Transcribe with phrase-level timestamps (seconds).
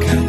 [0.00, 0.21] 가까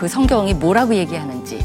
[0.00, 1.62] 그 성경이 뭐라고 얘기하는지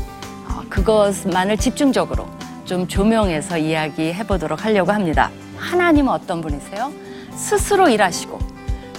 [0.49, 2.27] 어, 그것만을 집중적으로
[2.65, 5.31] 좀 조명해서 이야기해 보도록 하려고 합니다.
[5.55, 6.91] 하나님은 어떤 분이세요?
[7.33, 8.37] 스스로 일하시고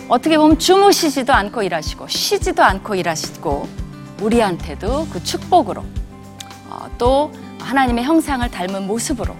[0.08, 3.68] 어떻게 보면 주무시지도 않고 일하시고 쉬지도 않고 일하시고
[4.22, 5.84] 우리한테도 그 축복으로
[6.70, 7.30] 어, 또
[7.60, 9.36] 하나님의 형상을 닮은 모습으로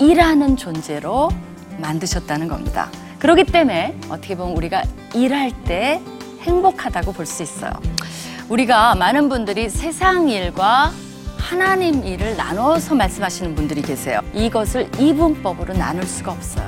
[0.00, 1.30] 일하는 존재로
[1.78, 2.90] 만드셨다는 겁니다.
[3.20, 4.82] 그렇기 때문에 어떻게 보면 우리가
[5.14, 6.02] 일할 때
[6.42, 7.72] 행복하다고 볼 수 있어요.
[8.48, 10.92] 우리가 많은 분들이 세상 일과
[11.38, 14.20] 하나님 일을 나눠서 말씀하시는 분들이 계세요.
[14.32, 16.66] 이것을 이분법으로 나눌 수가 없어요.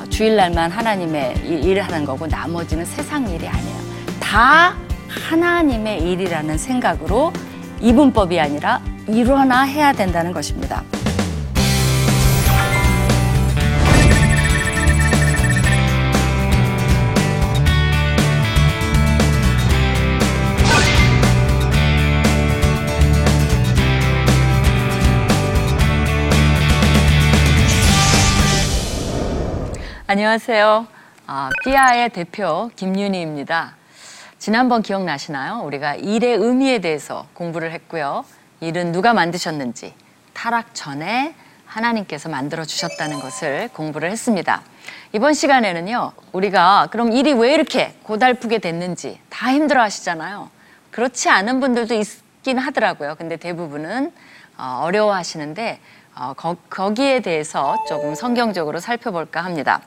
[0.00, 3.76] 어, 주일날만 하나님의 일- 일을 하는 거고 나머지는 세상 일이 아니에요.
[4.20, 4.74] 다
[5.08, 7.32] 하나님의 일이라는 생각으로
[7.80, 10.82] 이분법이 아니라 일어나 해야 된다는 것입니다.
[30.14, 30.86] 안녕하세요.
[31.26, 33.74] 아, 삐아의 대표 김윤희입니다.
[34.38, 35.62] 지난번 기억나시나요?
[35.64, 38.24] 우리가 일의 의미에 대해서 공부를 했고요.
[38.60, 39.92] 일은 누가 만드셨는지,
[40.32, 41.34] 타락 전에
[41.66, 44.62] 하나님께서 만들어 주셨다는 것을 공부를 했습니다.
[45.12, 50.48] 이번 시간에는요, 우리가 그럼 일이 왜 이렇게 고달프게 됐는지 다 힘들어 하시잖아요.
[50.92, 53.16] 그렇지 않은 분들도 있긴 하더라고요.
[53.16, 54.12] 근데 대부분은
[54.58, 55.80] 어, 어려워 하시는데
[56.14, 59.82] 어, 거, 거기에 대해서 조금 성경적으로 살펴볼까 합니다.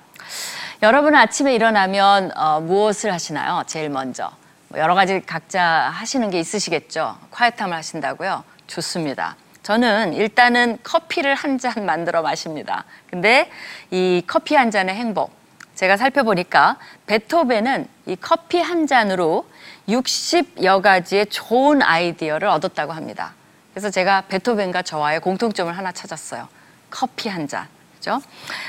[0.81, 3.63] 여러분은 아침에 일어나면 어, 무엇을 하시나요?
[3.67, 4.31] 제일 먼저
[4.69, 7.17] 뭐 여러 가지 각자 하시는 게 있으시겠죠.
[7.31, 8.43] 콰이트함을 하신다고요.
[8.67, 9.35] 좋습니다.
[9.63, 12.85] 저는 일단은 커피를 한 잔 만들어 마십니다.
[13.09, 13.49] 근데
[13.91, 15.31] 이 커피 한 잔의 행복
[15.75, 19.47] 제가 살펴보니까 베토벤은 이 커피 한 잔으로
[19.89, 23.33] 60여 가지의 좋은 아이디어를 얻었다고 합니다.
[23.73, 26.47] 그래서 제가 베토벤과 저와의 공통점을 하나 찾았어요.
[26.89, 27.67] 커피 한 잔.
[27.95, 28.21] 그죠?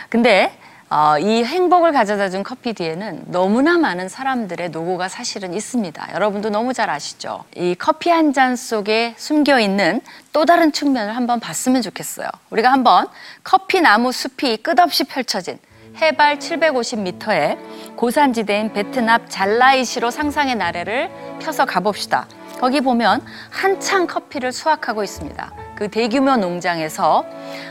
[0.08, 0.58] 근데
[0.90, 6.14] 어, 이 행복을 가져다 준 커피 뒤에는 너무나 많은 사람들의 노고가 사실은 있습니다.
[6.14, 7.44] 여러분도 너무 잘 아시죠?
[7.54, 10.00] 이 커피 한 잔 속에 숨겨 있는
[10.32, 12.28] 또 다른 측면을 한번 봤으면 좋겠어요.
[12.50, 13.06] 우리가 한번
[13.42, 15.58] 커피 나무 숲이 끝없이 펼쳐진
[16.00, 17.58] 해발 750m의
[17.96, 21.10] 고산지대인 베트남 잘라이시로 상상의 나래를
[21.40, 22.26] 펴서 가봅시다.
[22.60, 25.52] 거기 보면 한창 커피를 수확하고 있습니다.
[25.74, 27.24] 그 대규모 농장에서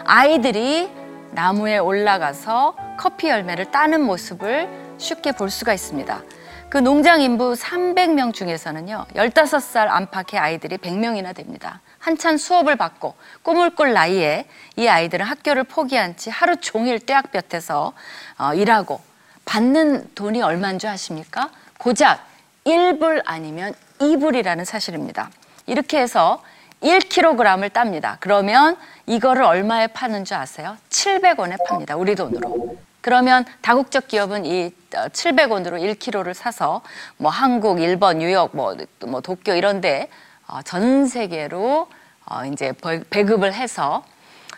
[0.06, 0.90] 아이들이
[1.38, 4.68] 나무에 올라가서 커피 열매를 따는 모습을
[4.98, 6.24] 쉽게 볼 수가 있습니다.
[6.68, 11.82] 그 농장 인부 300명 중에서는요, 15살 안팎의 아이들이 100명이나 됩니다.
[12.00, 17.94] 한참 수업을 받고 꿈을 꿀 나이에 이 아이들은 학교를 포기한 채 하루 종일 떼학볕에서
[18.40, 19.00] 어, 일하고
[19.46, 21.52] 받는 돈이 얼마인 줄 아십니까?
[21.78, 22.26] 고작
[22.66, 25.30] 1불 아니면 2불이라는 사실입니다.
[25.68, 26.42] 이렇게 해서
[26.82, 28.18] 1kg을 땁니다.
[28.20, 28.78] 그러면
[29.08, 30.78] 이거를 얼마에 파는 줄 아세요?
[30.90, 31.96] 700원에 팝니다.
[31.96, 32.78] 우리 돈으로.
[33.02, 36.82] 그러면 다국적 기업은 이 700원으로 1kg를 사서
[37.16, 38.76] 뭐 한국, 일본, 뉴욕, 뭐,
[39.08, 40.10] 뭐 도쿄 이런데
[40.46, 41.88] 어, 전 세계로
[42.26, 44.04] 어, 이제 벌- 배급을 해서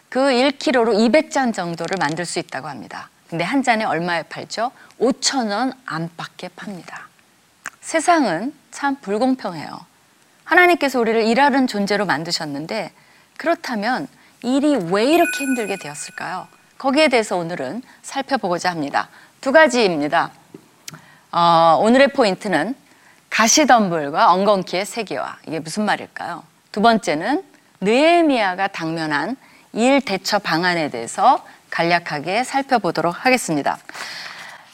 [0.09, 3.09] 그 1kg로 200잔 정도를 만들 수 있다고 합니다.
[3.30, 4.72] 근데 한 잔에 얼마에 팔죠?
[5.00, 7.08] 5천 원 안팎에 팝니다.
[7.82, 9.86] 세상은 참 불공평해요.
[10.44, 12.92] 하나님께서 우리를 일하는 존재로 만드셨는데
[13.38, 14.08] 그렇다면
[14.42, 16.48] 일이 왜 이렇게 힘들게 되었을까요?
[16.78, 19.10] 거기에 대해서 오늘은 살펴보고자 합니다.
[19.42, 20.32] 두 가지입니다.
[21.32, 22.76] 어, 오늘의 포인트는
[23.30, 25.38] 가시덤불과 엉겅퀴의 세계화.
[25.47, 26.44] 이게 무슨 말일까요?
[26.72, 27.44] 두 번째는
[27.82, 29.36] 느헤미야가 당면한
[29.74, 33.78] 일 대처 방안에 대해서 간략하게 살펴보도록 하겠습니다.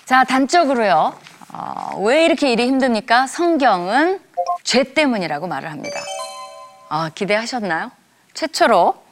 [0.06, 1.18] 자, 단적으로요.
[1.52, 3.28] 어, 왜 이렇게 일이 힘듭니까?
[3.28, 4.20] 성경은
[4.64, 6.00] 죄 때문이라고 말을 합니다.
[6.90, 7.92] 어, 기대하셨나요?
[8.34, 9.05] 최초로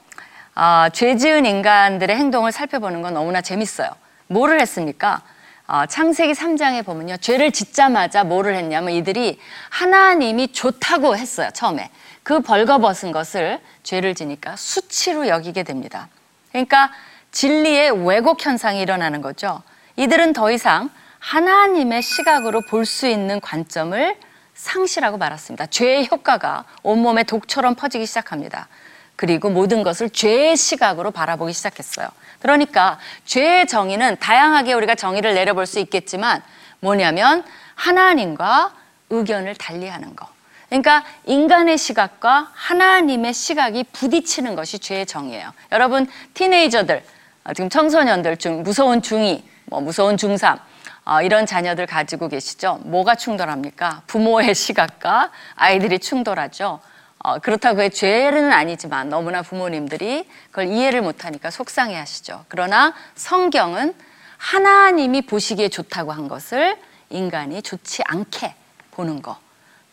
[0.56, 3.90] 어, 죄 지은 인간들의 행동을 살펴보는 건 너무나 재밌어요.
[4.28, 5.22] 뭐를 했습니까?
[5.68, 7.18] 어, 창세기 3장에 보면요.
[7.18, 9.40] 죄를 짓자마자 뭐를 했냐면 이들이
[9.70, 11.50] 하나님이 좋다고 했어요.
[11.54, 11.90] 처음에.
[12.22, 16.08] 그 벌거벗은 것을 죄를 지니까 수치로 여기게 됩니다.
[16.52, 16.92] 그러니까
[17.32, 19.64] 진리의 왜곡 현상이 일어나는 거죠.
[19.96, 20.90] 이들은 더 이상
[21.20, 24.16] 하나님의 시각으로 볼 수 있는 관점을
[24.54, 25.66] 상실하고 말았습니다.
[25.68, 28.68] 죄의 효과가 온몸에 독처럼 퍼지기 시작합니다.
[29.16, 32.08] 그리고 모든 것을 죄의 시각으로 바라보기 시작했어요.
[32.40, 36.42] 그러니까 죄의 정의는 다양하게 우리가 정의를 내려볼 수 있겠지만
[36.80, 37.44] 뭐냐면
[37.76, 38.74] 하나님과
[39.10, 40.28] 의견을 달리하는 거.
[40.68, 45.54] 그러니까 인간의 시각과 하나님의 시각이 부딪히는 것이 죄의 정의예요.
[45.72, 47.04] 여러분 티네이저들
[47.46, 50.60] 어, 지금 청소년들 중 무서운 중2, 뭐 무서운 중3
[51.06, 52.80] 어, 이런 자녀들 가지고 계시죠?
[52.86, 54.02] 뭐가 충돌합니까?
[54.08, 56.80] 부모의 시각과 아이들이 충돌하죠.
[57.24, 62.44] 어, 그렇다고 해 죄는 아니지만 너무나 부모님들이 그걸 이해를 못하니까 속상해 하시죠.
[62.50, 63.94] 그러나 성경은
[64.38, 66.78] 하나님이 보시기에 좋다고 한 것을
[67.10, 68.56] 인간이 좋지 않게
[68.92, 69.38] 보는 거.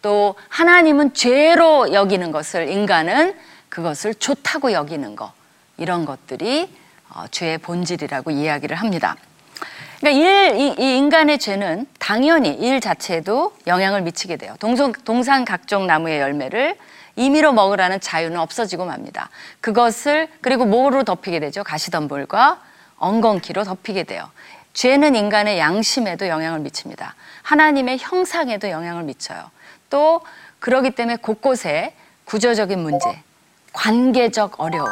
[0.02, 3.36] 또 하나님은 죄로 여기는 것을 인간은
[3.68, 5.32] 그것을 좋다고 여기는 거.
[5.76, 6.68] 이런 것들이
[7.10, 9.16] 어, 죄의 본질이라고 이야기를 합니다.
[10.00, 14.56] 그러니까 일, 이, 이 인간의 죄는 당연히 일 자체에도 영향을 미치게 돼요.
[14.58, 16.76] 동성, 동산 각종 나무의 열매를
[17.20, 19.28] 임의로 먹으라는 자유는 없어지고 맙니다.
[19.60, 21.62] 그것을 그리고 뭐로 덮이게 되죠?
[21.62, 22.62] 가시덤불과
[22.96, 24.30] 엉겅퀴로 덮이게 돼요.
[24.72, 27.14] 죄는 인간의 양심에도 영향을 미칩니다.
[27.42, 29.50] 하나님의 형상에도 영향을 미쳐요.
[29.90, 30.22] 또
[30.60, 31.94] 그러기 때문에 곳곳에
[32.24, 33.22] 구조적인 문제,
[33.72, 34.88] 관계적 어려움,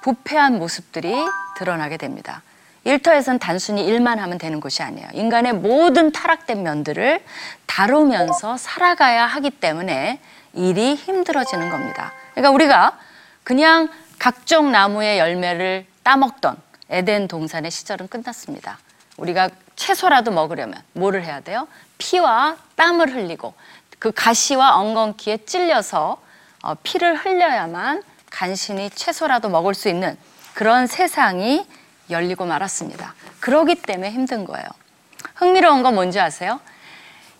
[0.00, 1.14] 부패한 모습들이
[1.58, 2.42] 드러나게 됩니다.
[2.84, 5.08] 일터에선 단순히 일만 하면 되는 것이 아니에요.
[5.12, 7.22] 인간의 모든 타락된 면들을
[7.66, 10.20] 다루면서 살아가야 하기 때문에
[10.58, 12.12] 일이 힘들어지는 겁니다.
[12.32, 12.98] 그러니까 우리가
[13.44, 13.88] 그냥
[14.18, 16.56] 각종 나무의 열매를 따먹던
[16.90, 18.78] 에덴 동산의 시절은 끝났습니다.
[19.16, 21.68] 우리가 채소라도 먹으려면 뭐를 해야 돼요?
[21.98, 23.54] 피와 땀을 흘리고
[23.98, 26.20] 그 가시와 엉겅퀴에 찔려서
[26.62, 30.16] 어, 피를 흘려야만 간신히 채소라도 먹을 수 있는
[30.54, 31.66] 그런 세상이
[32.10, 33.14] 열리고 말았습니다.
[33.40, 34.66] 그러기 때문에 힘든 거예요.
[35.36, 36.60] 흥미로운 건 뭔지 아세요?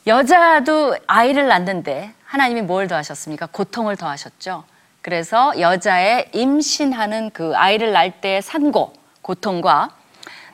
[0.07, 3.47] 여자도 아이를 낳는데 하나님이 뭘 더하셨습니까?
[3.47, 4.65] 고통을 더하셨죠.
[5.01, 8.93] 그래서 여자의 임신하는 그 아이를 낳을 때의 산고,
[9.23, 9.89] 고통과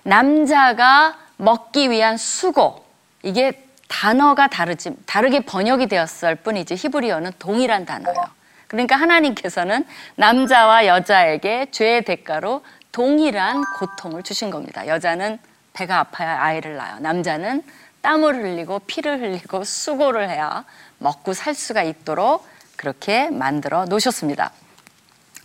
[0.04, 2.84] 남자가 먹기 위한 수고,
[3.24, 8.22] 이게 단어가 다르지, 다르게 번역이 되었을 뿐이지 히브리어는 동일한 단어예요.
[8.68, 9.84] 그러니까 하나님께서는
[10.14, 14.86] 남자와 여자에게 죄의 대가로 동일한 고통을 주신 겁니다.
[14.86, 15.40] 여자는
[15.72, 17.00] 배가 아파야 아이를 낳아요.
[17.00, 17.64] 남자는
[18.04, 20.64] 땀을 흘리고 피를 흘리고 수고를 해야
[21.04, 22.46] 먹고 살 수가 있도록
[22.76, 24.50] 그렇게 만들어 놓으셨습니다.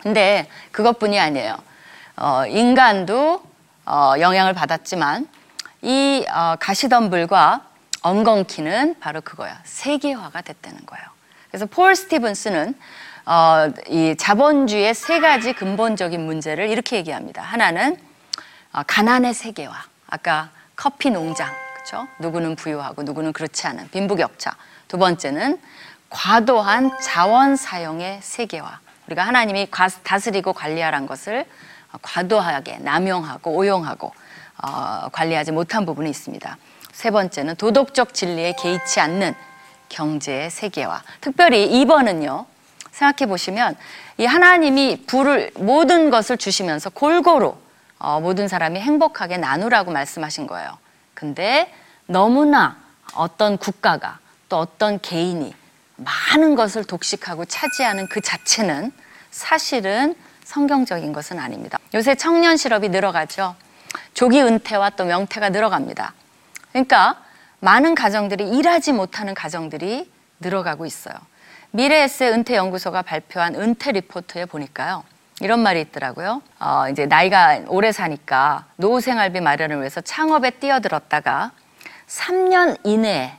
[0.01, 1.57] 근데 그것뿐이 아니에요.
[2.15, 3.43] 어, 인간도
[3.85, 5.27] 어, 영향을 받았지만
[5.81, 7.65] 이 어, 가시덤불과
[8.01, 9.59] 엉겅퀴는 바로 그거야.
[9.65, 11.05] 세계화가 됐다는 거예요.
[11.49, 12.75] 그래서 폴 스티븐스는
[13.25, 17.41] 어, 이 자본주의의 세 가지 근본적인 문제를 이렇게 얘기합니다.
[17.41, 17.97] 하나는
[18.71, 19.73] 어, 가난의 세계화.
[20.07, 22.07] 아까 커피 농장, 그렇죠?
[22.19, 24.55] 누구는 부유하고 누구는 그렇지 않은 빈부격차.
[24.89, 25.61] 두 번째는
[26.09, 28.79] 과도한 자원 사용의 세계화.
[29.05, 29.69] 우리가 하나님이
[30.03, 31.45] 다스리고 관리하란 것을
[32.01, 34.11] 과도하게 남용하고 오용하고
[34.61, 36.57] 어, 관리하지 못한 부분이 있습니다.
[36.91, 39.35] 세 번째는 도덕적 진리에 개의치 않는
[39.89, 41.01] 경제의 세계화.
[41.21, 42.45] 특별히 2번은요.
[42.91, 43.77] 생각해 보시면
[44.17, 47.55] 이 하나님이 불을 모든 것을 주시면서 골고루
[47.99, 50.77] 어, 모든 사람이 행복하게 나누라고 말씀하신 거예요.
[51.13, 51.71] 근데
[52.07, 52.77] 너무나
[53.13, 54.17] 어떤 국가가
[54.49, 55.53] 또 어떤 개인이
[55.95, 58.91] 많은 것을 독식하고 차지하는 그 자체는
[59.31, 61.77] 사실은 성경적인 것은 아닙니다.
[61.93, 63.55] 요새 청년 실업이 늘어가죠.
[64.13, 66.13] 조기 은퇴와 또 명퇴가 늘어갑니다.
[66.71, 67.21] 그러니까
[67.59, 71.15] 많은 가정들이 일하지 못하는 가정들이 늘어가고 있어요.
[71.71, 75.03] 미래에세 은퇴 연구소가 발표한 은퇴 리포트에 보니까요.
[75.41, 76.41] 이런 말이 있더라고요.
[76.59, 81.51] 어, 이제 나이가 오래 사니까 노후 생활비 마련을 위해서 창업에 뛰어들었다가
[82.07, 83.33] 3년 이내에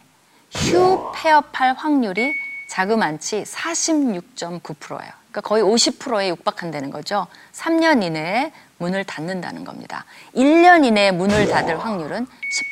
[0.53, 2.35] 휴 폐업할 확률이
[2.69, 5.11] 자그만치 46.9%예요.
[5.31, 7.27] 그러니까 거의 50%에 육박한다는 거죠.
[7.53, 10.05] 3년 이내에 문을 닫는다는 겁니다.
[10.35, 12.27] 1년 이내에 문을 닫을 확률은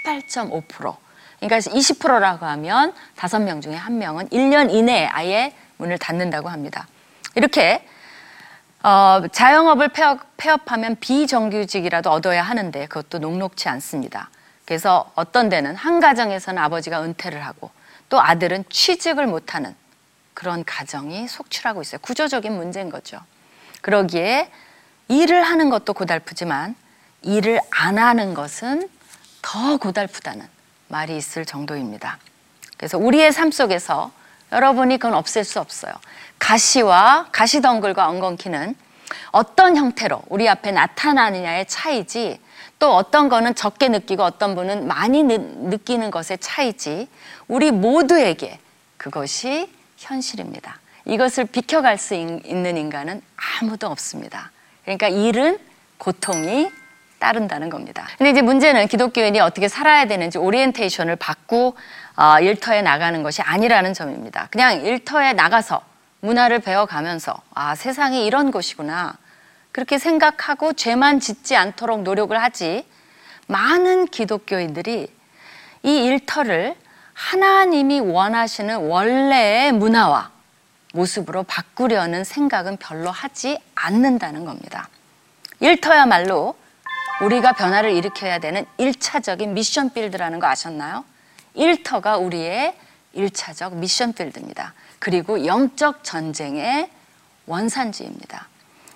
[0.05, 0.97] 18.5%.
[1.41, 6.89] 그러니까 20%라고 하면 5명 중에 1명은 1년 이내에 아예 문을 닫는다고 합니다.
[7.37, 7.85] 이렇게
[8.83, 14.31] 어, 자영업을 폐업, 폐업하면 비정규직이라도 얻어야 하는데 그것도 녹록치 않습니다.
[14.69, 17.71] 그래서 어떤 데는 한 가정에서는 아버지가 은퇴를 하고
[18.11, 19.75] 또 아들은 취직을 못하는
[20.35, 21.99] 그런 가정이 속출하고 있어요.
[22.03, 23.19] 구조적인 문제인 거죠.
[23.81, 24.51] 그러기에
[25.09, 26.77] 일을 하는 것도 고달프지만
[27.23, 28.91] 일을 안 하는 것은
[29.41, 30.47] 더 고달프다는
[30.89, 32.19] 말이 있을 정도입니다.
[32.77, 34.13] 그래서 우리의 삶 속에서
[34.53, 35.95] 여러분이 그건 없앨 수 없어요.
[36.39, 38.77] 가시와 가시덩굴과 엉겅퀴는
[39.31, 42.39] 어떤 형태로 우리 앞에 나타나느냐의 차이지
[42.79, 47.09] 또 어떤 거는 적게 느끼고 어떤 분은 많이 느, 끼는 것의 차이지
[47.49, 48.59] 우리 모두에게
[48.97, 50.79] 그것이 현실입니다.
[51.05, 53.21] 이것을 비켜갈 수 있- 있는 인간은
[53.61, 54.51] 아무도 없습니다.
[54.85, 55.59] 그러니까 일은
[55.99, 56.71] 고통이
[57.19, 58.07] 따른다는 겁니다.
[58.17, 61.77] 근데 이제 문제는 기독교인이 어떻게 살아야 되는지 오리엔테이션을 받고
[62.17, 64.47] 어, 일터에 나가는 것이 아니라는 점입니다.
[64.53, 65.81] 그냥 일터에 나가서
[66.21, 69.15] 문화를 배워가면서 아 세상이 이런 곳이구나
[69.79, 72.85] 그렇게 생각하고 죄만 짓지 않도록 노력을 하지
[73.47, 75.07] 많은 기독교인들이
[75.85, 76.75] 이 일터를
[77.15, 80.33] 하나님이 원하시는 원래의 문화와
[80.95, 84.89] 모습으로 바꾸려는 생각은 별로 하지 않는다는 겁니다.
[85.61, 86.57] 일터야말로
[87.23, 91.05] 우리가 변화를 일으켜야 되는 일차적인 미션 필드라는 거 아셨나요?
[91.55, 92.77] 일터가 우리의
[93.13, 94.75] 일차적 미션 필드입니다.
[94.99, 96.91] 그리고 영적 전쟁의
[97.47, 98.49] 원산지입니다.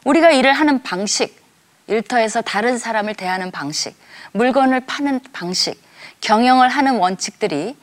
[0.05, 1.41] 우리가 일을 하는 방식,
[1.87, 3.97] 일터에서 다른 사람을 대하는 방식,
[4.33, 5.81] 물건을 파는 방식,
[6.21, 7.77] 경영을 하는 원칙들이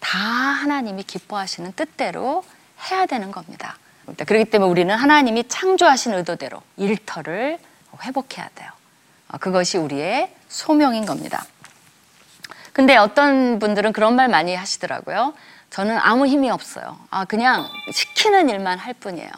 [0.00, 2.44] 다 하나님이 기뻐하시는 뜻대로
[2.90, 3.76] 해야 되는 겁니다.
[4.26, 7.58] 그렇기 때문에 우리는 하나님이 창조하신 의도대로 일터를
[8.02, 8.70] 회복해야 돼요.
[9.28, 11.44] 어, 그것이 우리의 소명인 겁니다.
[12.72, 15.34] 근데 어떤 분들은 그런 말 많이 하시더라고요.
[15.70, 16.98] 저는 아무 힘이 없어요.
[17.10, 19.30] 아, 그냥 시키는 일만 할 뿐이에요.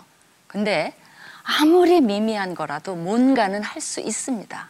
[0.47, 0.95] 근데
[1.45, 4.69] 아무리 미미한 거라도 뭔가는 할 수 있습니다.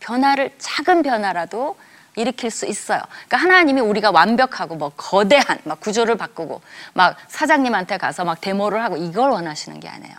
[0.00, 1.76] 변화를, 작은 변화라도
[2.16, 3.00] 일으킬 수 있어요.
[3.26, 6.60] 그러니까 하나님이 우리가 완벽하고 뭐 거대한 막 구조를 바꾸고
[6.94, 10.14] 막 사장님한테 가서 막 데모를 하고 이걸 원하시는 게 아니에요.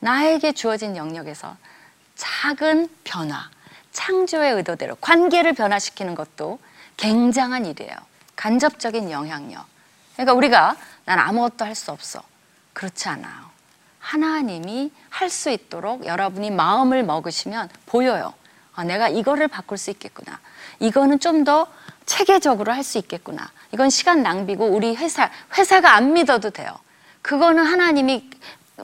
[0.00, 1.56] 나에게 주어진 영역에서
[2.16, 3.50] 작은 변화,
[3.92, 6.58] 창조의 의도대로 관계를 변화시키는 것도
[6.96, 7.94] 굉장한 일이에요.
[8.36, 9.64] 간접적인 영향력.
[10.14, 12.22] 그러니까 우리가 난 아무것도 할 수 없어.
[12.72, 13.53] 그렇지 않아요.
[14.04, 18.34] 하나님이 할 수 있도록 여러분이 마음을 먹으시면 보여요.
[18.74, 20.38] 아, 내가 이거를 바꿀 수 있겠구나.
[20.78, 21.66] 이거는 좀 더
[22.06, 23.50] 체계적으로 할 수 있겠구나.
[23.72, 26.68] 이건 시간 낭비고 우리 회사, 회사가 안 믿어도 돼요.
[27.22, 28.28] 그거는 하나님이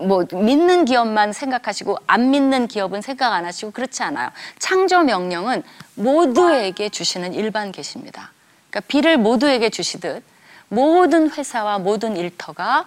[0.00, 4.30] 뭐 믿는 기업만 생각하시고 안 믿는 기업은 생각 안 하시고 그렇지 않아요.
[4.58, 5.62] 창조 명령은
[5.96, 8.32] 모두에게 주시는 일반 계십니다.
[8.70, 10.22] 그러니까 비를 모두에게 주시듯
[10.68, 12.86] 모든 회사와 모든 일터가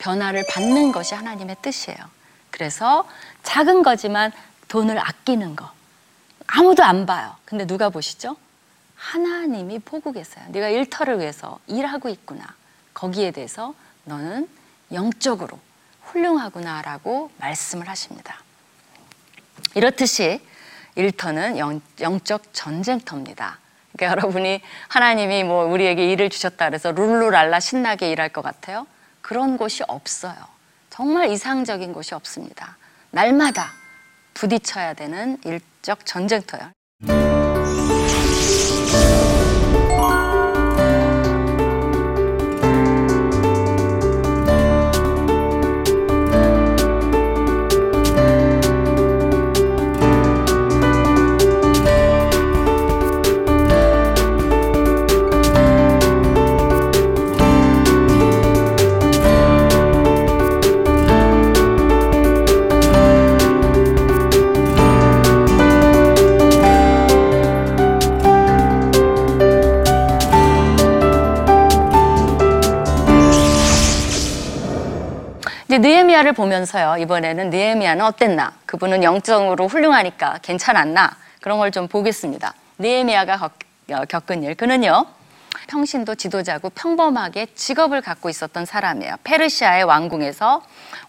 [0.00, 1.98] 변화를 받는 것이 하나님의 뜻이에요.
[2.50, 3.06] 그래서
[3.42, 4.32] 작은 거지만
[4.68, 5.70] 돈을 아끼는 거.
[6.46, 7.36] 아무도 안 봐요.
[7.44, 8.36] 근데 누가 보시죠?
[8.96, 10.44] 하나님이 보고 계세요.
[10.48, 12.44] 네가 일터를 위해서 일하고 있구나.
[12.92, 14.48] 거기에 대해서 너는
[14.92, 15.58] 영적으로
[16.02, 18.42] 훌륭하구나라고 말씀을 하십니다.
[19.74, 20.40] 이렇듯이
[20.96, 23.58] 일터는 영, 영적 전쟁터입니다.
[23.92, 28.86] 그러니까 여러분이 하나님이 뭐 우리에게 일을 주셨다 그래서 룰루랄라 신나게 일할 것 같아요?
[29.20, 30.36] 그런 곳이 없어요.
[30.90, 32.76] 정말 이상적인 곳이 없습니다.
[33.10, 33.72] 날마다
[34.34, 37.39] 부딪혀야 되는 일적 전쟁터예요.
[75.70, 76.96] 이제 느헤미야를 보면서요.
[76.98, 78.54] 이번에는 느헤미야는 어땠나?
[78.66, 81.16] 그분은 영적으로 훌륭하니까 괜찮았나?
[81.40, 82.54] 그런 걸 좀 보겠습니다.
[82.78, 83.52] 느헤미야가 겪-
[83.92, 84.56] 어, 겪은 일.
[84.56, 85.06] 그는요.
[85.68, 89.14] 평신도 지도자고 평범하게 직업을 갖고 있었던 사람이에요.
[89.22, 90.60] 페르시아의 왕궁에서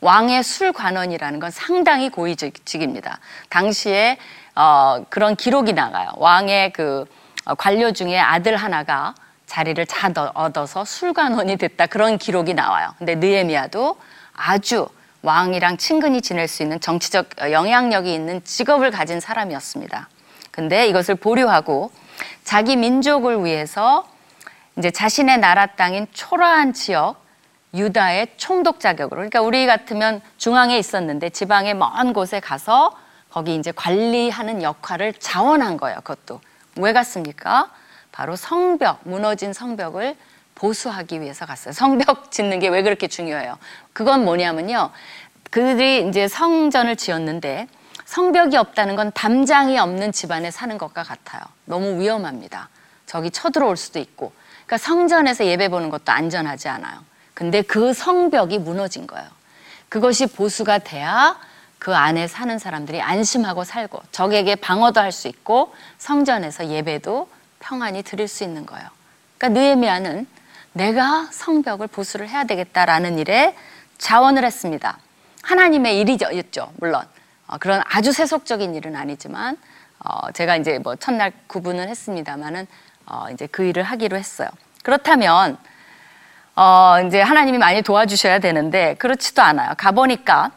[0.01, 3.17] 왕의 술관원이라는 건 상당히 고위직입니다.
[3.49, 4.19] 당시에
[4.53, 6.11] 어, 그런 기록이 나가요.
[6.17, 7.05] 왕의 그
[7.45, 9.15] 어, 관료 중에 아들 하나가
[9.47, 12.93] 자리를 잘 얻어서 술관원이 됐다 그런 기록이 나와요.
[12.99, 13.97] 근데 느헤미야도
[14.43, 14.87] 아주
[15.21, 20.09] 왕이랑 친근히 지낼 수 있는 정치적 영향력이 있는 직업을 가진 사람이었습니다.
[20.49, 21.91] 근데 이것을 보류하고
[22.43, 24.07] 자기 민족을 위해서
[24.77, 27.21] 이제 자신의 나라 땅인 초라한 지역
[27.73, 32.97] 유다의 총독 자격으로 그러니까 우리 같으면 중앙에 있었는데 지방의 먼 곳에 가서
[33.29, 35.97] 거기 이제 관리하는 역할을 자원한 거예요.
[35.97, 36.41] 그것도
[36.77, 37.69] 왜 갔습니까?
[38.11, 40.17] 바로 성벽 무너진 성벽을
[40.61, 41.73] 보수하기 위해서 갔어요.
[41.73, 43.57] 성벽 짓는 게 왜 그렇게 중요해요?
[43.93, 44.91] 그건 뭐냐면요.
[45.49, 47.67] 그들이 이제 성전을 지었는데
[48.05, 51.41] 성벽이 없다는 건 담장이 없는 집안에 사는 것과 같아요.
[51.65, 52.69] 너무 위험합니다.
[53.07, 54.31] 적이 쳐들어올 수도 있고.
[54.65, 57.03] 그러니까 성전에서 예배 보는 것도 안전하지 않아요.
[57.33, 59.27] 근데 그 성벽이 무너진 거예요.
[59.89, 61.37] 그것이 보수가 돼야
[61.79, 67.27] 그 안에 사는 사람들이 안심하고 살고 적에게 방어도 할 수 있고 성전에서 예배도
[67.59, 68.87] 평안히 드릴 수 있는 거예요.
[69.37, 70.27] 그러니까 느헤미야는
[70.73, 73.55] 내가 성벽을 보수를 해야 되겠다라는 일에
[73.97, 74.97] 자원을 했습니다.
[75.43, 77.01] 하나님의 일이었죠, 물론.
[77.47, 79.57] 어, 그런 아주 세속적인 일은 아니지만,
[79.99, 82.67] 어, 제가 이제 뭐 첫날 구분을 했습니다만은,
[83.05, 84.49] 어, 이제 그 일을 하기로 했어요.
[84.83, 85.57] 그렇다면,
[86.55, 89.73] 어, 이제 하나님이 많이 도와주셔야 되는데, 그렇지도 않아요.
[89.77, 90.51] 가보니까,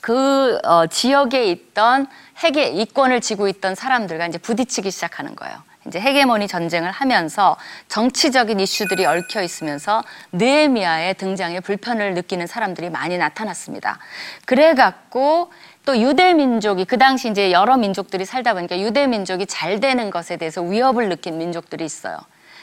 [0.00, 2.08] 그 어, 지역에 있던
[2.42, 5.62] 해계 이권을 쥐고 있던 사람들과 이제 부딪히기 시작하는 거예요.
[5.86, 7.56] 이제 헤게모니 전쟁을 하면서
[7.88, 13.98] 정치적인 이슈들이 얽혀 있으면서 느헤미야의 등장에 불편을 느끼는 사람들이 많이 나타났습니다.
[14.46, 15.50] 그래 갖고
[15.84, 20.36] 또 유대 민족이 그 당시 이제 여러 민족들이 살다 보니까 유대 민족이 잘 되는 것에
[20.36, 22.18] 대해서 위협을 느낀 민족들이 있어요.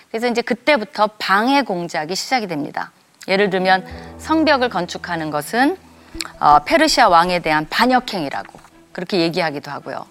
[0.09, 2.91] 그래서 이제 그때부터 방해 공작이 시작이 됩니다.
[3.27, 3.85] 예를 들면
[4.17, 5.77] 성벽을 건축하는 것은
[6.39, 8.59] 어, 페르시아 왕에 대한 반역행위라고
[8.91, 10.05] 그렇게 얘기하기도 하고요.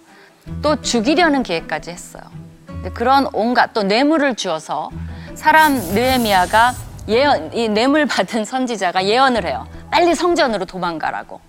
[0.63, 2.48] 또 죽이려는 계획까지 했어요.
[2.79, 4.91] 근데 그런 온갖 또 뇌물을 주어서
[5.35, 6.73] 사람 느헤미야가
[7.09, 9.67] 예언 이 뇌물 받은 선지자가 예언을 해요.
[9.91, 11.41] 빨리 성전으로 도망가라고.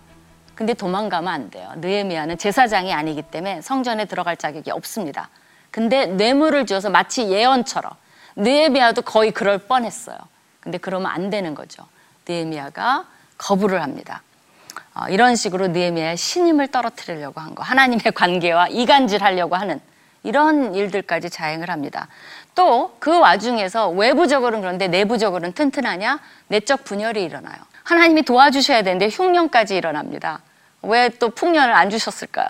[0.56, 1.72] 근데 도망가면 안 돼요.
[1.78, 5.30] 느헤미야는 제사장이 아니기 때문에 성전에 들어갈 자격이 없습니다.
[5.70, 7.92] 근데 뇌물을 주어서 마치 예언처럼
[8.36, 10.18] 느헤미야도 거의 그럴 뻔했어요.
[10.60, 11.86] 근데 그러면 안 되는 거죠.
[12.28, 13.06] 느헤미야가
[13.38, 14.24] 거부를 합니다.
[14.96, 19.80] 어, 이런 식으로 느헤미야의 신임을 떨어뜨리려고 한 거, 하나님의 관계와 이간질하려고 하는
[20.24, 22.08] 이런 일들까지 자행을 합니다.
[22.56, 26.20] 또 그 와중에서 외부적으로는 그런데 내부적으로는 튼튼하냐?
[26.48, 27.58] 내적 분열이 일어나요.
[27.84, 30.42] 하나님이 도와주셔야 되는데 흉년까지 일어납니다.
[30.82, 32.48] 왜 또 풍년을 안 주셨을까요?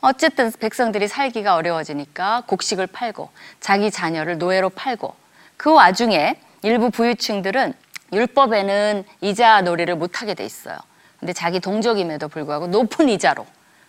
[0.00, 3.30] 어쨌든 백성들이 살기가 어려워지니까 곡식을 팔고
[3.60, 5.14] 자기 자녀를 노예로 팔고
[5.56, 7.74] 그 와중에 일부 부유층들은
[8.12, 10.76] 율법에는 이자 놀이를 못하게 돼 있어요.
[11.20, 13.46] 근데 자기 동족임에도 불구하고 높은 이자로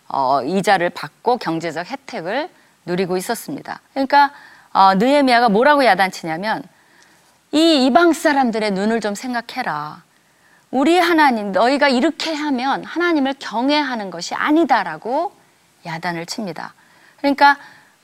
[0.07, 2.49] 어, 이자를 받고 경제적 혜택을
[2.85, 3.79] 누리고 있었습니다.
[3.93, 4.31] 그러니까
[4.71, 6.63] 어, 느헤미야가 뭐라고 야단치냐면
[7.51, 10.03] 이 이방 사람들의 눈을 좀 생각해라.
[10.71, 15.31] 우리 하나님 너희가 이렇게 하면 하나님을 경외하는 것이 아니다라고
[15.85, 16.73] 야단을 칩니다.
[17.17, 17.57] 그러니까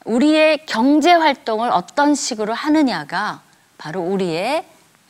[0.05, 3.41] 우리의 경제 활동을 어떤 식으로 하느냐가
[3.79, 4.65] 바로 우리의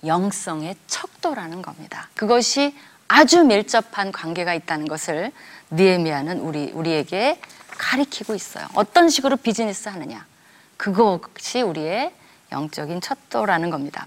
[0.05, 2.07] 영성의 척도라는 겁니다.
[2.15, 2.75] 그것이
[3.09, 5.31] 아주 밀접한 관계가 있다는 것을
[5.71, 7.41] 느헤미야는 우리 우리에게
[7.79, 8.67] 가리키고 있어요.
[8.75, 10.25] 어떤 식으로 비즈니스 하느냐.
[10.77, 12.13] 그것이 우리의
[12.51, 14.05] 영적인 척도라는 겁니다.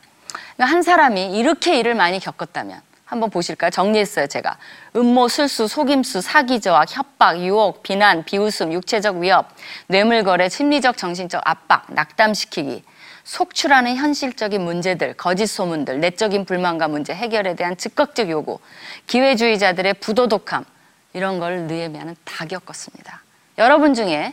[0.54, 3.70] 그러니까 한 사람이 이렇게 일을 많이 겪었다면 한번 보실까요?
[3.70, 4.56] 정리했어요, 제가.
[4.96, 9.48] 음모, 술수, 속임수, 사기 저항, 협박, 유혹, 비난, 비웃음, 육체적 위협,
[9.88, 12.84] 뇌물거래, 심리적, 정신적 압박, 낙담시키기,
[13.24, 18.58] 속출하는 현실적인 문제들, 거짓 소문들, 내적인 불만과 문제 해결에 대한 즉각적 요구,
[19.06, 20.64] 기회주의자들의 부도덕함
[21.12, 23.22] 이런 걸 느헤미야는 다 겪었습니다.
[23.62, 24.32] 여러분 중에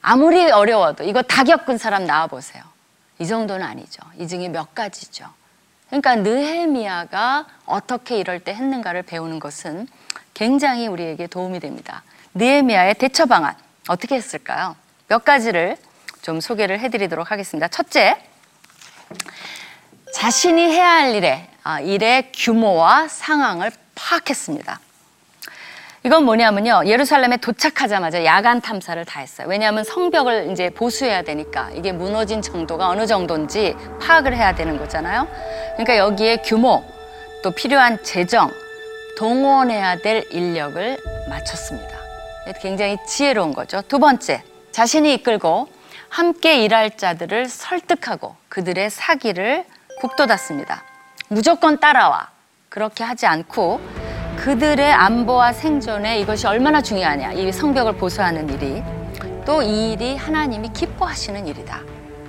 [0.00, 2.62] 아무리 어려워도 이거 다 겪은 사람 나와 보세요.
[3.18, 4.02] 이 정도는 아니죠.
[4.18, 5.26] 이 중에 몇 가지죠.
[5.88, 9.86] 그러니까 느헤미야가 어떻게 이럴 때 했는가를 배우는 것은
[10.34, 12.02] 굉장히 우리에게 도움이 됩니다.
[12.34, 13.54] 느헤미야의 대처 방안
[13.88, 14.76] 어떻게 했을까요?
[15.08, 15.76] 몇 가지를
[16.22, 17.68] 좀 소개를 해드리도록 하겠습니다.
[17.68, 18.20] 첫째,
[20.12, 24.80] 자신이 해야 할 일에 아, 일의 규모와 상황을 파악했습니다.
[26.06, 26.82] 이건 뭐냐면요.
[26.86, 29.48] 예루살렘에 도착하자마자 야간 탐사를 다 했어요.
[29.50, 35.26] 왜냐하면 성벽을 이제 보수해야 되니까 이게 무너진 정도가 어느 정도인지 파악을 해야 되는 거잖아요.
[35.72, 36.84] 그러니까 여기에 규모,
[37.42, 38.52] 또 필요한 재정,
[39.18, 40.96] 동원해야 될 인력을
[41.28, 41.96] 맞췄습니다.
[42.60, 43.82] 굉장히 지혜로운 거죠.
[43.82, 45.66] 두 번째, 자신이 이끌고
[46.08, 49.64] 함께 일할 자들을 설득하고 그들의 사기를
[50.00, 50.84] 북돋았습니다.
[51.26, 52.28] 무조건 따라와.
[52.68, 53.80] 그렇게 하지 않고
[54.36, 57.32] 그들의 안보와 생존에 이것이 얼마나 중요하냐.
[57.32, 58.82] 이 성벽을 보수하는 일이.
[59.44, 61.80] 또 이 일이 하나님이 기뻐하시는 일이다.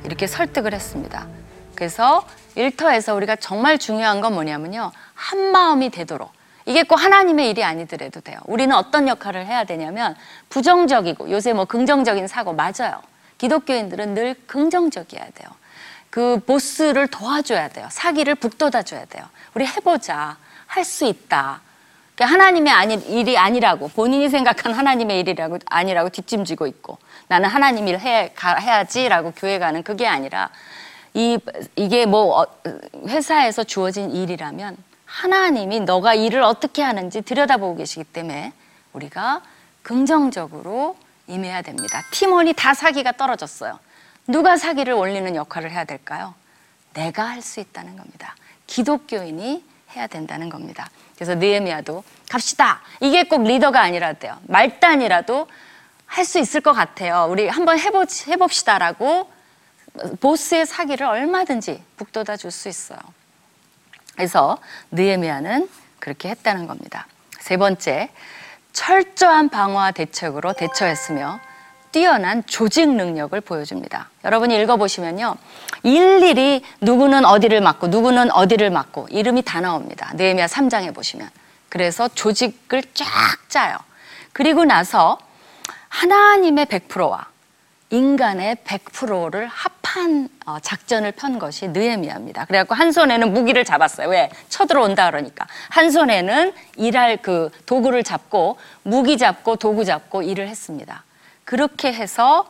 [0.04, 1.28] 이렇게 설득을 했습니다.
[1.76, 4.92] 그래서 일터에서 우리가 정말 중요한 건 뭐냐면요.
[5.14, 6.32] 한 마음이 되도록.
[6.66, 8.40] 이게 꼭 하나님의 일이 아니더라도 돼요.
[8.46, 10.16] 우리는 어떤 역할을 해야 되냐면
[10.50, 13.02] 부정적이고 요새 뭐 긍정적인 사고 맞아요.
[13.38, 15.50] 기독교인들은 늘 긍정적이어야 돼요.
[16.10, 17.88] 그 보스를 도와줘야 돼요.
[17.92, 19.26] 사기를 북돋아줘야 돼요.
[19.54, 20.38] 우리 해보자.
[20.68, 21.62] 할 수 있다.
[22.24, 28.32] 하나님의 아니, 일이 아니라고 본인이 생각한 하나님의 일이라고 아니라고 뒷짐지고 있고 나는 하나님 일 해,
[28.36, 30.50] 가, 해야지라고 교회 가는 그게 아니라
[31.14, 31.40] 이
[31.76, 32.48] 이게 뭐 어,
[33.08, 38.54] 회사에서 주어진 일이라면 하나님이 너가 일을 어떻게 하는지 들여다보고 계시기 때문에
[38.94, 39.42] 우리가
[39.84, 42.04] 긍정적으로 임해야 됩니다.
[42.12, 43.80] 팀원이 다 사기가 떨어졌어요.
[44.28, 46.34] 누가 사기를 올리는 역할을 해야 될까요?
[46.94, 48.36] 내가 할 수 있다는 겁니다.
[48.66, 49.64] 기독교인이
[49.96, 50.90] 해야 된다는 겁니다.
[51.16, 52.82] 그래서 느헤미야도 갑시다.
[53.00, 54.38] 이게 꼭 리더가 아니라도 돼요.
[54.48, 55.48] 말단이라도
[56.06, 57.28] 할 수 있을 것 같아요.
[57.30, 59.30] 우리 한번 해보, 해봅시다라고
[60.22, 63.00] 보스의 사기를 얼마든지 북돋아 줄 수 있어요.
[64.16, 64.58] 그래서
[64.92, 65.70] 느헤미야는
[66.00, 67.08] 그렇게 했다는 겁니다.
[67.40, 68.10] 세 번째,
[68.74, 71.40] 철저한 방어와 대책으로 대처했으며
[71.98, 74.10] 뛰어난 조직 능력을 보여줍니다.
[74.24, 75.36] 여러분이 읽어보시면요.
[75.82, 80.12] 일일이 누구는 어디를 맡고 누구는 어디를 맡고 이름이 다 나옵니다.
[80.14, 81.28] 느헤미야 3장에 보시면.
[81.70, 83.08] 그래서 조직을 쫙
[83.50, 83.78] 짜요.
[84.32, 85.18] 그리고 나서
[85.90, 87.26] 하나님의 100%와
[87.90, 92.46] 인간의 100%를 합한 어, 작전을 편 것이 느헤미야입니다.
[92.46, 94.10] 그래갖고 한 손에는 무기를 잡았어요.
[94.10, 94.30] 왜?
[94.50, 95.48] 쳐들어온다 그러니까.
[95.70, 101.07] 한 손에는 일할 그 도구를 잡고 무기 잡고 도구 잡고 일을 했습니다.
[101.48, 102.46] 그렇게 해서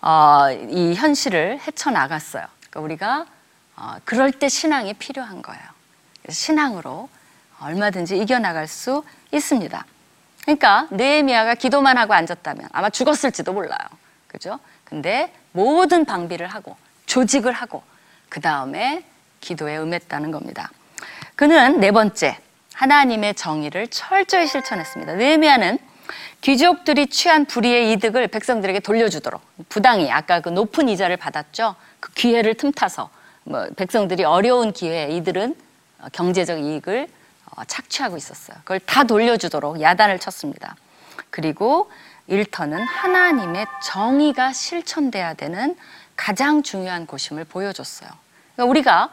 [0.00, 2.46] 어, 이 현실을 헤쳐나갔어요.
[2.70, 3.26] 그러니까 우리가
[3.74, 5.60] 어, 그럴 때 신앙이 필요한 거예요.
[6.28, 7.08] 신앙으로
[7.58, 9.84] 얼마든지 이겨나갈 수 있습니다.
[10.42, 13.80] 그러니까 느헤미야가 기도만 하고 앉았다면 아마 죽었을지도 몰라요.
[14.28, 14.60] 그죠?
[14.84, 17.82] 근데 모든 방비를 하고 조직을 하고
[18.28, 19.04] 그 다음에
[19.40, 20.70] 기도에 응했다는 겁니다.
[21.34, 22.38] 그는 네 번째
[22.74, 25.14] 하나님의 정의를 철저히 실천했습니다.
[25.14, 25.95] 느헤미야는
[26.40, 31.74] 귀족들이 취한 불의의 이득을 백성들에게 돌려주도록 부당히 아까 그 높은 이자를 받았죠.
[32.00, 33.10] 그 기회를 틈타서
[33.44, 35.56] 뭐 백성들이 어려운 기회에 이들은
[36.00, 37.08] 어, 경제적 이익을
[37.56, 38.56] 어, 착취하고 있었어요.
[38.58, 40.76] 그걸 다 돌려주도록 야단을 쳤습니다.
[41.30, 41.90] 그리고
[42.26, 45.76] 일터는 하나님의 정의가 실천돼야 되는
[46.16, 48.10] 가장 중요한 곳임을 보여줬어요.
[48.54, 49.10] 그러니까 우리가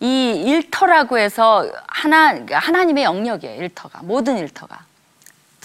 [0.00, 3.62] 이 일터라고 해서 하나 하나님의 영역이에요.
[3.62, 4.84] 일터가 모든 일터가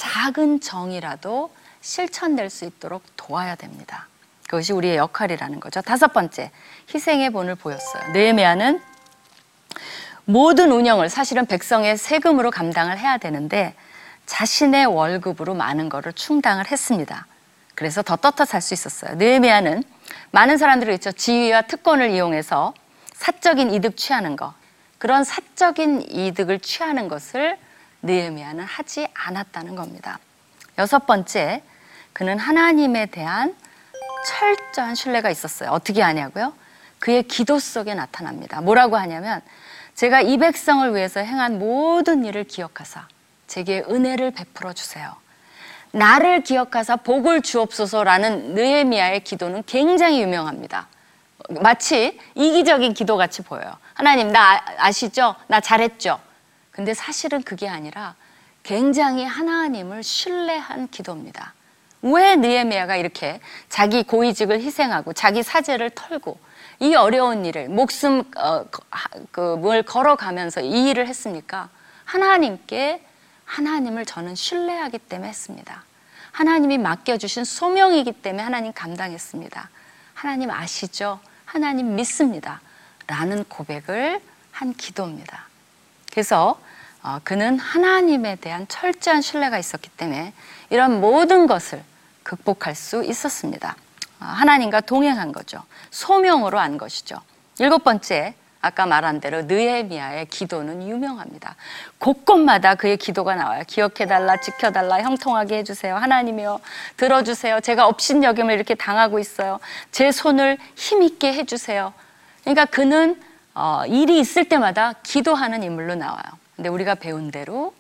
[0.02, 4.08] 작은 정이라도 실천될 수 있도록 도와야 됩니다.
[4.48, 5.80] 그것이 우리의 역할이라는 거죠.
[5.82, 6.50] 다섯 번째
[6.92, 8.12] 희생의 본을 보였어요.
[8.12, 8.82] 느헤미야는
[10.26, 13.76] 모든 운영을 사실은 백성의 세금으로 감당을 해야 되는데
[14.26, 17.28] 자신의 월급으로 많은 것을 충당을 했습니다.
[17.76, 19.18] 그래서 더 떳떳할 수 있었어요.
[19.18, 19.84] 느헤미야는
[20.32, 21.12] 많은 사람들이 있죠.
[21.12, 22.74] 지위와 특권을 이용해서
[23.14, 24.56] 사적인 이득 취하는 거.
[24.98, 27.60] 그런 사적인 이득을 취하는 것을
[28.04, 30.20] 느헤미야는 하지 않았다는 겁니다.
[30.78, 31.64] 여섯 번째,
[32.14, 33.56] 그는 하나님에 대한
[34.28, 35.70] 철저한 신뢰가 있었어요.
[35.72, 36.54] 어떻게 하냐고요?
[37.00, 38.62] 그의 기도 속에 나타납니다.
[38.62, 39.42] 뭐라고 하냐면
[39.96, 43.08] 제가 이 백성을 위해서 행한 모든 일을 기억하사
[43.48, 45.16] 제게 은혜를 베풀어 주세요.
[45.92, 50.88] 나를 기억하사 복을 주옵소서라는 느헤미야의 기도는 굉장히 유명합니다.
[51.62, 53.76] 마치 이기적인 기도 같이 보여요.
[53.94, 55.36] 하나님 나 아- 아시죠?
[55.48, 56.20] 나 잘했죠?
[56.72, 58.16] 근데 사실은 그게 아니라
[58.64, 61.54] 굉장히 하나님을 신뢰한 기도입니다.
[62.02, 66.40] 왜 느헤미야가 이렇게 자기 고위직을 희생하고 자기 사제를 털고
[66.80, 68.66] 이 어려운 일을 목숨 어,
[69.32, 71.70] 그뭘 걸어가면서 이 일을 했습니까?
[72.06, 73.06] 하나님께
[73.46, 75.84] 하나님을 저는 신뢰하기 때문에 했습니다.
[76.32, 79.70] 하나님이 맡겨주신 소명이기 때문에 하나님 감당했습니다.
[80.14, 81.20] 하나님 아시죠?
[81.46, 82.62] 하나님 믿습니다.
[83.08, 85.51] 라는 고백을 한 기도입니다.
[86.12, 86.60] 그래서
[87.04, 90.34] 어, 그는 하나님에 대한 철저한 신뢰가 있었기 때문에
[90.70, 91.84] 이런 모든 것을
[92.24, 93.76] 극복할 수 있었습니다.
[94.20, 95.64] 어, 하나님과 동행한 거죠.
[95.90, 97.16] 소명으로 한 것이죠.
[97.58, 101.56] 일곱 번째, 아까 말한 대로 느헤미야의 기도는 유명합니다.
[101.98, 103.64] 곳곳마다 그의 기도가 나와요.
[103.66, 105.96] 기억해달라, 지켜달라, 형통하게 해주세요.
[105.96, 106.60] 하나님이여
[106.98, 107.62] 들어주세요.
[107.62, 109.60] 제가 업신여김을 이렇게 당하고 있어요.
[109.92, 111.92] 제 손을 힘있게 해주세요.
[112.44, 113.20] 그러니까 그는
[113.54, 116.24] 어, 일이 있을 때마다 기도하는 인물로 나와요.
[116.56, 117.74] 근데 우리가 배운 대로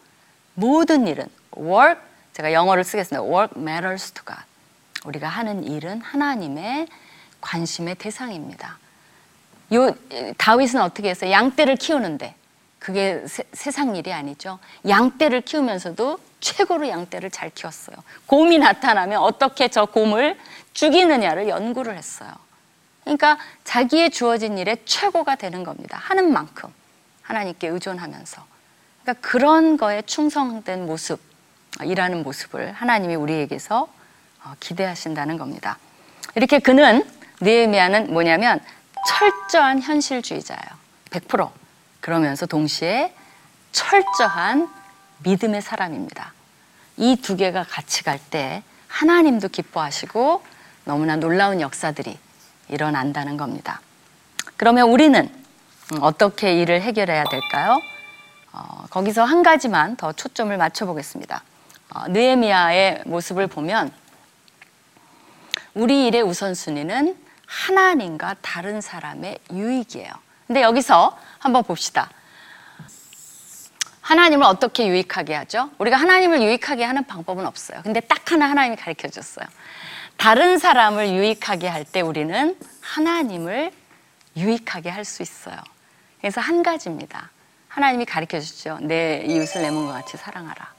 [0.53, 1.25] 모든 일은
[1.57, 2.01] work
[2.33, 3.23] 제가 영어를 쓰겠습니다.
[3.23, 4.43] work matters to God.
[5.05, 6.87] 우리가 하는 일은 하나님의
[7.41, 8.77] 관심의 대상입니다.
[9.73, 9.95] 요
[10.37, 11.31] 다윗은 어떻게 했어요?
[11.31, 12.35] 양떼를 키우는데
[12.79, 14.59] 그게 세, 세상 일이 아니죠.
[14.87, 17.95] 양떼를 키우면서도 최고로 양떼를 잘 키웠어요.
[18.25, 20.37] 곰이 나타나면 어떻게 저 곰을
[20.73, 22.31] 죽이느냐를 연구를 했어요.
[23.03, 25.97] 그러니까 자기의 주어진 일에 최고가 되는 겁니다.
[26.01, 26.69] 하는 만큼
[27.23, 28.45] 하나님께 의존하면서.
[29.03, 31.19] 그러니까 그런 거에 충성된 모습,
[31.83, 33.87] 일하는 모습을 하나님이 우리에게서
[34.43, 35.77] 어, 기대하신다는 겁니다.
[36.35, 37.03] 이렇게 그는
[37.41, 38.59] 느헤미야는 뭐냐면
[39.07, 40.61] 철저한 현실주의자예요.
[41.09, 41.49] 100%.
[42.01, 43.13] 그러면서 동시에
[43.71, 44.69] 철저한
[45.23, 46.33] 믿음의 사람입니다.
[46.97, 50.43] 이 두 개가 같이 갈 때 하나님도 기뻐하시고
[50.85, 52.17] 너무나 놀라운 역사들이
[52.71, 53.81] 일어난다는 겁니다.
[54.57, 55.29] 그러면 우리는
[55.99, 57.79] 어떻게 일을 해결해야 될까요?
[58.53, 61.43] 어, 거기서 한 가지만 더 초점을 맞춰보겠습니다.
[61.93, 63.91] 어, 느헤미야의 모습을 보면
[65.73, 70.11] 우리 일의 우선순위는 하나님과 다른 사람의 유익이에요.
[70.47, 72.09] 근데 여기서 한번 봅시다.
[74.11, 75.69] 하나님을 어떻게 유익하게 하죠?
[75.77, 77.79] 우리가 하나님을 유익하게 하는 방법은 없어요.
[77.83, 79.45] 근데 딱 하나 하나님이 가르쳐 줬어요.
[80.17, 83.71] 다른 사람을 유익하게 할 때 우리는 하나님을
[84.35, 85.55] 유익하게 할 수 있어요.
[86.19, 87.29] 그래서 한 가지입니다.
[87.69, 88.79] 하나님이 가르쳐 주시죠.
[88.81, 90.73] 내 이웃을 내 몸과 같이 사랑하라.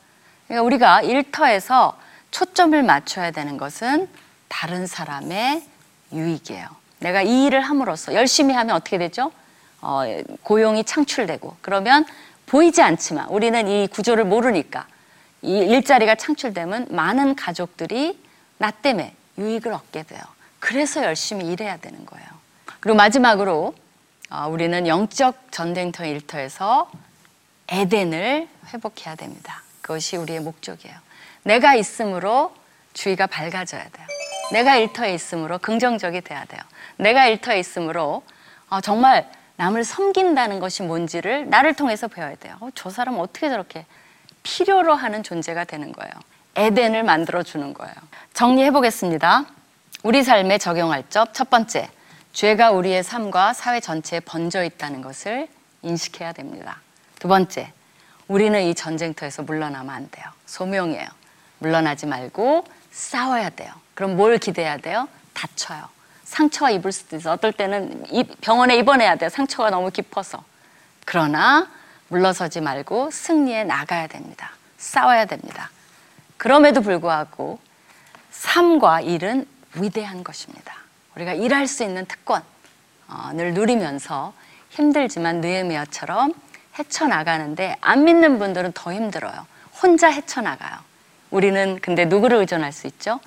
[0.46, 1.98] 그러니까 우리가 일터에서
[2.32, 4.10] 초점을 맞춰야 되는 것은
[4.48, 5.62] 다른 사람의
[6.12, 6.68] 유익이에요.
[6.98, 9.32] 내가 이 일을 함으로써 열심히 하면 어떻게 되죠?
[9.80, 10.02] 어,
[10.42, 12.04] 고용이 창출되고 그러면
[12.46, 14.86] 보이지 않지만 우리는 이 구조를 모르니까
[15.42, 18.18] 이 일자리가 창출되면 많은 가족들이
[18.58, 20.20] 나 때문에 유익을 얻게 돼요.
[20.60, 22.26] 그래서 열심히 일해야 되는 거예요.
[22.80, 23.74] 그리고 마지막으로
[24.30, 26.90] 어, 우리는 영적 전쟁터 일터에서
[27.68, 29.62] 에덴을 회복해야 됩니다.
[29.80, 30.96] 그것이 우리의 목적이에요.
[31.42, 32.54] 내가 있으므로
[32.92, 34.06] 주위가 밝아져야 돼요.
[34.52, 36.60] 내가 일터에 있으므로 긍정적이 돼야 돼요.
[36.96, 38.22] 내가 일터에 있으므로
[38.68, 42.56] 어, 정말 남을 섬긴다는 것이 뭔지를 나를 통해서 배워야 돼요.
[42.60, 43.86] 어, 저 사람 어떻게 저렇게
[44.42, 46.12] 필요로 하는 존재가 되는 거예요.
[46.56, 47.94] 에덴을 만들어 주는 거예요.
[48.34, 49.46] 정리해 보겠습니다.
[50.02, 51.88] 우리 삶에 적용할 점 첫 번째,
[52.32, 55.48] 죄가 우리의 삶과 사회 전체에 번져 있다는 것을
[55.82, 56.80] 인식해야 됩니다.
[57.18, 57.72] 두 번째,
[58.28, 60.26] 우리는 이 전쟁터에서 물러나면 안 돼요.
[60.46, 61.06] 소명이에요.
[61.58, 63.72] 물러나지 말고 싸워야 돼요.
[63.94, 65.08] 그럼 뭘 기대해야 돼요?
[65.34, 65.88] 다쳐요.
[66.36, 67.32] 상처가 입을 수도 있어.
[67.32, 69.28] 어떨 때는 입- 병원에 입원해야 돼요.
[69.28, 70.42] 상처가 너무 깊어서.
[71.04, 71.68] 그러나
[72.08, 74.52] 물러서지 말고 승리에 나가야 됩니다.
[74.78, 75.70] 싸워야 됩니다.
[76.38, 77.58] 그럼에도 불구하고
[78.30, 80.74] 삶과 일은 위대한 것입니다.
[81.16, 84.32] 우리가 일할 수 있는 특권을 누리면서
[84.70, 86.32] 힘들지만 느헤미야처럼
[86.78, 89.46] 헤쳐나가는데 안 믿는 분들은 더 힘들어요.
[89.82, 90.78] 혼자 헤쳐나가요.
[91.30, 93.20] 우리는 근데 누구를 의존할 수 있죠?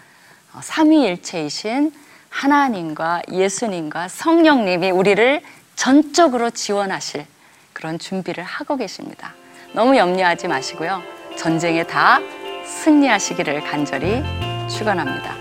[0.54, 2.05] 어, 삼위일체이신
[2.36, 5.42] 하나님과 예수님과 성령님이 우리를
[5.76, 7.26] 전적으로 지원하실
[7.72, 9.34] 그런 준비를 하고 계십니다.
[9.72, 11.02] 너무 염려하지 마시고요.
[11.38, 12.20] 전쟁에 다
[12.66, 14.22] 승리하시기를 간절히
[14.70, 15.34] 축원합니다.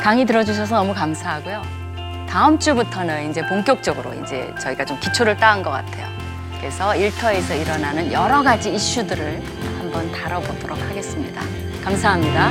[0.00, 1.62] 강의 들어주셔서 너무 감사하고요.
[2.28, 6.06] 다음 주부터는 이제 본격적으로 이제 저희가 좀 기초를 따은 것 같아요.
[6.58, 9.42] 그래서 일터에서 일어나는 여러 가지 이슈들을
[9.78, 11.42] 한번 다뤄보도록 하겠습니다.
[11.82, 12.50] 감사합니다.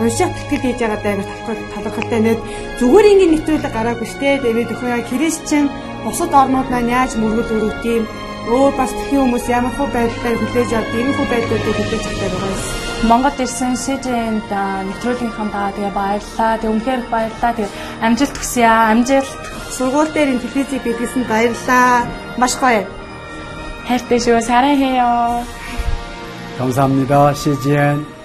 [0.00, 1.14] уншаад тэтгэл хийж байгаа даа
[1.74, 2.38] талархалтай нэг
[2.78, 5.64] зүгээр ингээд нэвтрүүлэг гараагүй штэ тэгээд өхөө яа христчэн
[6.04, 8.04] бусад орнууд маань яаж мөргөл өрөвт юм
[8.52, 12.52] өөр бас тхэн хүмүүс ямар хөө байдлаар хүлээж авд ийм хөө байдлуудыг хүлээж авдаг байгаа
[12.52, 12.84] юм.
[13.08, 14.52] Монгол ирсэн СЖН-д
[14.88, 16.52] нэвтрүүлгийнхаа даа тэгээ баярлаа.
[16.60, 17.52] Тэгээ үнэхээр баярлаа.
[17.56, 17.74] Тэгээ
[18.04, 18.92] амжилт хүсье аа.
[18.92, 19.32] Амжилт.
[19.76, 22.08] Сургууль дээр энэ телевизийг бидлсэн баярлаа.
[22.40, 22.84] Маш гоё.
[23.88, 24.40] хайртай шүү.
[24.40, 25.44] 사랑해요.
[26.58, 27.34] 감사합니다.
[27.34, 28.17] CGN.